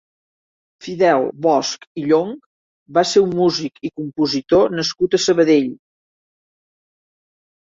Fidel 0.85 1.25
Bosch 1.45 1.85
i 2.03 2.05
Llonch 2.07 2.47
va 2.99 3.03
ser 3.09 3.23
un 3.27 3.35
músic 3.41 3.77
i 3.89 3.93
compositor 4.01 4.75
nascut 4.79 5.19
a 5.19 5.21
Sabadell. 5.27 5.69